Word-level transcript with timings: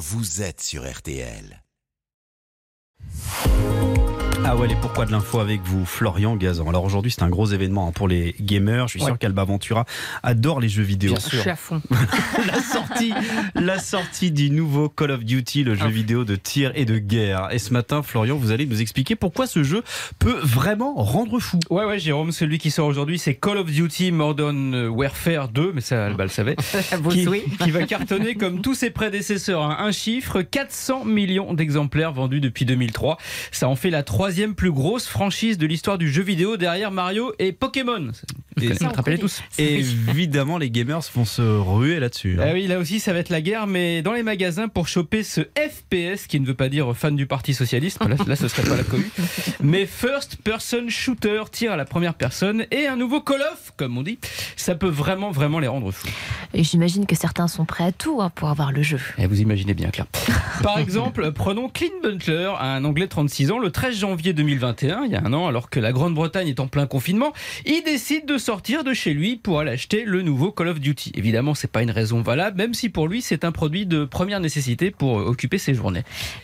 vous 0.00 0.40
êtes 0.40 0.62
sur 0.62 0.90
RTL. 0.90 1.62
Ah 4.52 4.56
ouais, 4.56 4.66
les 4.66 4.74
pourquoi 4.74 5.06
de 5.06 5.12
l'info 5.12 5.38
avec 5.38 5.60
vous, 5.62 5.86
Florian 5.86 6.34
Gazan. 6.34 6.68
Alors 6.68 6.82
aujourd'hui, 6.82 7.12
c'est 7.12 7.22
un 7.22 7.28
gros 7.28 7.46
événement 7.46 7.86
hein, 7.86 7.92
pour 7.92 8.08
les 8.08 8.34
gamers. 8.40 8.88
Je 8.88 8.98
suis 8.98 9.00
sûr 9.00 9.16
qu'Alba 9.16 9.44
Ventura 9.44 9.84
adore 10.24 10.58
les 10.58 10.68
jeux 10.68 10.82
vidéo. 10.82 11.12
Bien 11.12 11.20
sûr. 11.20 11.36
Je 11.36 11.38
suis 11.42 11.50
à 11.50 11.54
fond. 11.54 11.80
la 12.48 12.60
sortie, 12.60 13.12
la 13.54 13.78
sortie 13.78 14.32
du 14.32 14.50
nouveau 14.50 14.88
Call 14.88 15.12
of 15.12 15.22
Duty, 15.24 15.62
le 15.62 15.76
jeu 15.76 15.86
vidéo 15.86 16.24
de 16.24 16.34
tir 16.34 16.72
et 16.74 16.84
de 16.84 16.98
guerre. 16.98 17.46
Et 17.52 17.60
ce 17.60 17.72
matin, 17.72 18.02
Florian, 18.02 18.34
vous 18.34 18.50
allez 18.50 18.66
nous 18.66 18.80
expliquer 18.80 19.14
pourquoi 19.14 19.46
ce 19.46 19.62
jeu 19.62 19.84
peut 20.18 20.40
vraiment 20.42 20.94
rendre 20.94 21.38
fou. 21.38 21.60
Ouais, 21.70 21.84
ouais, 21.84 22.00
Jérôme, 22.00 22.32
celui 22.32 22.58
qui 22.58 22.72
sort 22.72 22.88
aujourd'hui, 22.88 23.20
c'est 23.20 23.36
Call 23.36 23.56
of 23.56 23.70
Duty 23.70 24.10
Modern 24.10 24.88
Warfare 24.88 25.48
2, 25.50 25.70
mais 25.76 25.80
ça, 25.80 26.06
Alba 26.06 26.24
le 26.24 26.28
savait. 26.28 26.56
Vous 27.00 27.10
qui, 27.10 27.28
oui. 27.28 27.44
qui 27.62 27.70
va 27.70 27.84
cartonner 27.84 28.34
comme 28.34 28.62
tous 28.62 28.74
ses 28.74 28.90
prédécesseurs. 28.90 29.62
hein. 29.62 29.76
Un 29.78 29.92
chiffre 29.92 30.42
400 30.42 31.04
millions 31.04 31.54
d'exemplaires 31.54 32.12
vendus 32.12 32.40
depuis 32.40 32.64
2003. 32.64 33.16
Ça 33.52 33.68
en 33.68 33.76
fait 33.76 33.90
la 33.90 34.02
troisième 34.02 34.39
plus 34.48 34.72
grosse 34.72 35.06
franchise 35.06 35.58
de 35.58 35.66
l'histoire 35.66 35.98
du 35.98 36.10
jeu 36.10 36.22
vidéo 36.22 36.56
derrière 36.56 36.90
Mario 36.90 37.32
et 37.38 37.52
Pokémon. 37.52 38.08
Et- 38.60 38.74
Ça, 38.74 38.92
tous. 39.18 39.42
Et 39.58 39.76
évidemment, 39.78 40.58
les 40.58 40.70
gamers 40.70 41.00
vont 41.14 41.24
se 41.24 41.40
ruer 41.42 41.98
là-dessus. 42.00 42.36
hein. 42.40 42.44
Ah 42.48 42.52
oui, 42.52 42.66
là 42.66 42.78
aussi, 42.78 43.00
ça 43.00 43.12
va 43.12 43.18
être 43.20 43.30
la 43.30 43.40
guerre, 43.40 43.66
mais 43.66 44.02
dans 44.02 44.12
les 44.12 44.22
magasins 44.22 44.68
pour 44.68 44.86
choper 44.88 45.22
ce 45.22 45.40
FPS, 45.42 46.26
qui 46.26 46.40
ne 46.40 46.46
veut 46.46 46.54
pas 46.54 46.68
dire 46.68 46.94
fan 46.96 47.16
du 47.16 47.26
Parti 47.26 47.54
Socialiste, 47.54 47.98
là, 48.06 48.16
là 48.26 48.36
ce 48.36 48.48
serait 48.48 48.68
pas 48.68 48.76
la 48.76 48.82
cohue, 48.84 49.10
mais 49.62 49.86
First 49.86 50.36
Person 50.44 50.88
Shooter, 50.88 51.42
tir 51.50 51.72
à 51.72 51.76
la 51.76 51.84
première 51.84 52.14
personne, 52.14 52.64
et 52.70 52.86
un 52.86 52.96
nouveau 52.96 53.20
Call 53.20 53.40
of, 53.52 53.72
comme 53.76 53.96
on 53.98 54.02
dit, 54.02 54.18
ça 54.56 54.74
peut 54.74 54.88
vraiment, 54.88 55.30
vraiment 55.30 55.58
les 55.58 55.68
rendre 55.68 55.90
fous. 55.90 56.08
Et 56.52 56.64
j'imagine 56.64 57.06
que 57.06 57.14
certains 57.14 57.48
sont 57.48 57.64
prêts 57.64 57.84
à 57.84 57.92
tout 57.92 58.20
hein, 58.20 58.30
pour 58.34 58.48
avoir 58.48 58.72
le 58.72 58.82
jeu. 58.82 58.98
Et 59.18 59.26
vous 59.26 59.40
imaginez 59.40 59.74
bien, 59.74 59.90
Claire. 59.90 60.06
Par 60.62 60.78
exemple, 60.78 61.32
prenons 61.32 61.68
Clint 61.68 61.88
Butler, 62.02 62.52
un 62.60 62.84
Anglais 62.84 63.06
de 63.06 63.10
36 63.10 63.50
ans, 63.52 63.58
le 63.58 63.70
13 63.70 63.96
janvier 63.96 64.32
2021, 64.32 65.04
il 65.04 65.12
y 65.12 65.16
a 65.16 65.22
un 65.24 65.32
an, 65.32 65.46
alors 65.46 65.70
que 65.70 65.80
la 65.80 65.92
Grande-Bretagne 65.92 66.48
est 66.48 66.60
en 66.60 66.66
plein 66.66 66.86
confinement, 66.86 67.32
il 67.64 67.82
décide 67.84 68.26
de 68.26 68.36
sortir 68.36 68.84
de 68.84 68.92
chez 68.92 69.14
lui 69.14 69.36
pour 69.36 69.60
aller 69.60 69.70
acheter 69.70 70.04
le 70.04 70.22
nouveau 70.22 70.50
Call 70.50 70.68
of 70.68 70.80
Duty. 70.80 71.12
Évidemment, 71.14 71.54
c'est 71.54 71.70
pas 71.70 71.82
une 71.82 71.90
raison 71.90 72.20
valable, 72.20 72.56
même 72.56 72.74
si 72.74 72.88
pour 72.88 73.08
lui, 73.08 73.22
c'est 73.22 73.44
un 73.44 73.52
produit 73.52 73.86
de 73.86 74.04
première 74.04 74.40
nécessité 74.40 74.90
pour 74.90 75.20
euh, 75.20 75.24
occuper 75.24 75.58
ses 75.58 75.74
journées. 75.74 76.02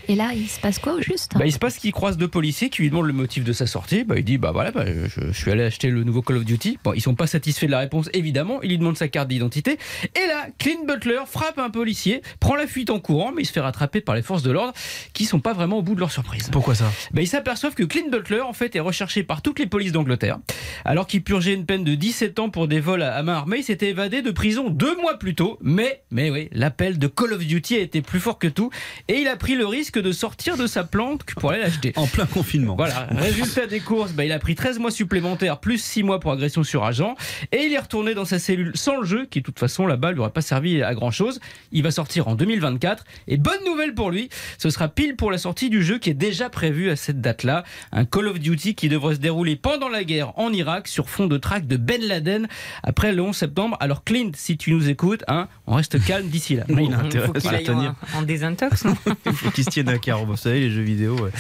Et 0.09 0.15
là, 0.15 0.31
il 0.34 0.49
se 0.49 0.61
passe 0.61 0.79
quoi 0.79 0.95
au 0.95 1.03
juste? 1.03 1.33
Bah, 1.37 1.47
il 1.47 1.53
se 1.53 1.59
passe 1.59 1.79
qu'il 1.79 1.93
croise 1.93 2.17
deux 2.17 2.29
policiers 2.29 2.71
qui 2.71 2.83
lui 2.83 2.91
demandent 2.91 3.07
le 3.07 3.12
motif 3.12 3.45
de 3.45 3.53
sa 3.53 3.67
sortie. 3.67 4.05
Bah, 4.05 4.15
il 4.19 4.25
dit 4.25 4.39
bah 4.39 4.53
voilà, 4.53 4.71
bah, 4.71 4.84
je, 4.87 5.33
je 5.33 5.33
suis 5.33 5.51
allé 5.51 5.65
acheter 5.65 5.91
le 5.91 6.05
nouveau 6.05 6.23
Call 6.23 6.37
of 6.37 6.45
Duty. 6.45 6.79
Bon, 6.84 6.93
ils 6.93 7.03
sont 7.03 7.15
pas 7.15 7.27
satisfaits 7.27 7.67
de 7.67 7.73
la 7.73 7.81
réponse, 7.81 8.09
évidemment. 8.12 8.61
Il 8.62 8.71
lui 8.71 8.79
demande 8.79 8.97
sa 8.97 9.09
carte 9.09 9.29
d'identité. 9.29 9.79
Et 10.15 10.27
là, 10.27 10.47
Clint 10.59 10.85
Butler 10.87 11.21
frappe 11.27 11.59
un 11.59 11.71
policier, 11.71 12.23
prend 12.41 12.57
la 12.57 12.67
fuite 12.67 12.91
en 12.91 13.01
courant, 13.01 13.33
mais 13.35 13.43
il 13.43 13.47
se 13.47 13.53
fait 13.53 13.61
rattraper 13.61 14.01
par 14.01 14.15
les 14.15 14.23
forces 14.23 14.43
de 14.43 14.51
l'ordre 14.51 14.73
qui 15.13 15.25
sont 15.25 15.41
pas 15.41 15.53
vraiment 15.53 15.79
au 15.79 15.83
bout 15.83 15.95
de 15.95 16.01
leur 16.01 16.13
surprise. 16.13 16.49
Pourquoi 16.51 16.75
ça? 16.75 16.91
Bah, 17.13 17.23
ils 17.23 17.29
s'aperçoivent 17.29 17.75
que 17.75 17.85
Clint 17.85 18.09
Butler, 18.11 18.41
en 18.41 18.53
fait, 18.53 18.77
est 18.77 18.81
recherché 18.81 19.23
par 19.23 19.43
toutes 19.43 19.59
les 19.59 19.67
polices 19.67 19.93
d'Angleterre. 19.93 20.39
Alors 20.85 21.07
qu'il 21.07 21.23
purgeait 21.23 21.55
une 21.55 21.67
peine 21.67 21.85
de 21.85 21.95
17 21.95 22.39
ans 22.39 22.51
pour 22.51 22.69
des 22.69 22.81
vols 22.81 23.03
à 23.03 23.23
main 23.23 23.35
armée, 23.35 23.59
il 23.59 23.65
s'était 23.65 23.91
évadé 23.91 24.23
de 24.23 24.31
prison 24.31 24.71
deux 24.71 24.97
mois 24.97 25.19
plus 25.19 25.35
tôt. 25.35 25.59
Mais, 25.63 26.03
mais 26.11 26.31
oui, 26.31 26.49
l'appel 26.53 26.99
de 26.99 27.07
Call 27.07 27.33
of 27.33 27.45
Duty 27.45 27.77
a 27.77 27.81
été 27.81 28.03
plus 28.03 28.21
fort 28.21 28.39
que 28.39 28.49
tout. 28.49 28.71
Et 29.09 29.21
il 29.21 29.29
a 29.29 29.37
pris 29.37 29.55
le 29.55 29.67
risque 29.67 30.01
de 30.01 30.13
sortir 30.13 30.57
de 30.57 30.67
sa 30.67 30.85
plante 30.85 31.25
pour 31.37 31.51
aller 31.51 31.63
l'acheter. 31.63 31.93
En 31.97 32.07
plein 32.07 32.27
confinement. 32.27 32.77
Voilà, 32.77 33.07
résultat 33.11 33.67
des 33.67 33.81
courses, 33.81 34.13
bah, 34.13 34.25
il 34.25 34.33
a 34.33 34.39
pris 34.39 34.55
13 34.55 34.79
mois 34.79 34.91
supplémentaires, 34.91 35.59
plus 35.59 35.83
6 35.83 36.03
mois 36.03 36.21
pour 36.21 36.33
agression 36.33 36.63
sur 36.63 36.85
agent, 36.85 37.17
et 37.53 37.65
il 37.65 37.73
est 37.73 37.79
retourné 37.79 38.15
dans 38.15 38.25
sa 38.25 38.39
cellule 38.39 38.73
sans 38.75 38.99
le 38.99 39.07
jeu, 39.07 39.27
qui 39.27 39.41
de 39.41 39.45
toute 39.45 39.59
façon 39.59 39.86
là-bas 39.87 40.12
lui 40.12 40.20
aurait 40.20 40.31
pas 40.31 40.41
servi 40.41 40.83
à 40.83 40.95
grand 40.95 41.11
chose. 41.11 41.41
Il 41.73 41.83
va 41.83 41.91
sortir 41.91 42.29
en 42.29 42.34
2024, 42.34 43.05
et 43.29 43.37
bonne 43.37 43.65
nouvelle 43.65 43.95
pour 43.95 44.11
lui, 44.11 44.28
ce 44.59 44.70
sera 44.70 44.89
pile 44.89 45.17
pour 45.17 45.31
la 45.31 45.39
sortie 45.39 45.70
du 45.70 45.83
jeu 45.83 45.98
qui 45.98 46.11
est 46.11 46.15
déjà 46.15 46.48
prévu 46.51 46.91
à 46.91 46.97
cette 46.97 47.20
date-là, 47.20 47.65
un 47.93 48.05
Call 48.05 48.28
of 48.28 48.39
Duty 48.39 48.75
qui 48.75 48.89
devrait 48.89 49.15
se 49.15 49.20
dérouler 49.20 49.56
pendant 49.56 49.89
la 49.89 50.05
guerre 50.05 50.39
en 50.39 50.53
Irak 50.53 50.89
sur 50.89 51.09
fond 51.09 51.27
de 51.27 51.37
track 51.37 51.66
de 51.66 51.77
Ben 51.77 52.03
Laden 52.03 52.49
après 52.83 53.12
le 53.12 53.22
11 53.22 53.37
septembre. 53.37 53.77
Alors 53.81 54.05
Clint, 54.05 54.31
si 54.34 54.56
tu 54.56 54.72
nous 54.72 54.88
écoutes, 54.88 55.25
hein, 55.28 55.49
on 55.66 55.75
reste 55.75 56.03
calme 56.05 56.28
d'ici 56.28 56.56
là. 56.56 56.65
Il 56.69 56.93
a 56.94 56.99
intérêt 56.99 57.27
faut 57.27 57.37
à 57.37 57.41
qu'il 57.41 57.50
se 57.50 57.55
aille 57.55 57.65
tenir. 57.65 57.94
en, 58.15 58.19
en 58.19 58.22
désintox, 58.22 58.84
non 58.84 58.97
Il 59.27 59.32
faut 59.32 59.50
qu'il 59.50 59.65
se 59.65 59.71
tienne 59.71 59.88
à 59.88 59.99
carreau. 59.99 60.27
Vous 60.27 60.37
savez, 60.37 60.61
les 60.61 60.71
jeux 60.71 60.82
vidéo. 60.82 61.16
ouais. 61.16 61.31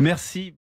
Merci. 0.00 0.54